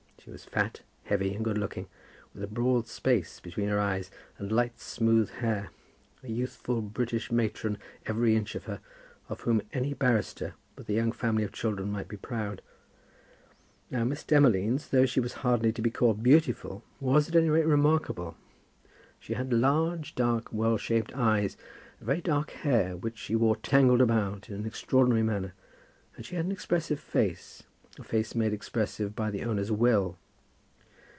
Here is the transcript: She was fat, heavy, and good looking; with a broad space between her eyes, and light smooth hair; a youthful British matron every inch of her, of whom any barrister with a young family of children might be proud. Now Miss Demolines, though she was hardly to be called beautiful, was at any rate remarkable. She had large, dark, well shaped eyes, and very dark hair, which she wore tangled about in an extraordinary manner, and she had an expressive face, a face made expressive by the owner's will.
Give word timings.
She 0.23 0.29
was 0.29 0.45
fat, 0.45 0.81
heavy, 1.05 1.33
and 1.33 1.43
good 1.43 1.57
looking; 1.57 1.87
with 2.35 2.43
a 2.43 2.47
broad 2.47 2.85
space 2.87 3.39
between 3.39 3.69
her 3.69 3.79
eyes, 3.79 4.11
and 4.37 4.51
light 4.51 4.79
smooth 4.79 5.31
hair; 5.31 5.71
a 6.23 6.27
youthful 6.29 6.83
British 6.83 7.31
matron 7.31 7.79
every 8.05 8.35
inch 8.35 8.53
of 8.53 8.65
her, 8.65 8.81
of 9.29 9.41
whom 9.41 9.63
any 9.73 9.95
barrister 9.95 10.53
with 10.75 10.87
a 10.89 10.93
young 10.93 11.11
family 11.11 11.43
of 11.43 11.51
children 11.51 11.91
might 11.91 12.07
be 12.07 12.17
proud. 12.17 12.61
Now 13.89 14.03
Miss 14.03 14.23
Demolines, 14.23 14.89
though 14.89 15.07
she 15.07 15.19
was 15.19 15.33
hardly 15.41 15.71
to 15.71 15.81
be 15.81 15.89
called 15.89 16.21
beautiful, 16.21 16.83
was 16.99 17.27
at 17.27 17.35
any 17.35 17.49
rate 17.49 17.65
remarkable. 17.65 18.37
She 19.19 19.33
had 19.33 19.51
large, 19.51 20.13
dark, 20.13 20.53
well 20.53 20.77
shaped 20.77 21.11
eyes, 21.15 21.57
and 21.97 22.05
very 22.05 22.21
dark 22.21 22.51
hair, 22.51 22.95
which 22.95 23.17
she 23.17 23.35
wore 23.35 23.55
tangled 23.55 24.01
about 24.01 24.49
in 24.51 24.55
an 24.57 24.65
extraordinary 24.67 25.23
manner, 25.23 25.55
and 26.15 26.23
she 26.27 26.35
had 26.35 26.45
an 26.45 26.51
expressive 26.51 26.99
face, 26.99 27.63
a 27.99 28.03
face 28.05 28.33
made 28.33 28.53
expressive 28.53 29.13
by 29.13 29.29
the 29.29 29.43
owner's 29.43 29.69
will. 29.69 30.17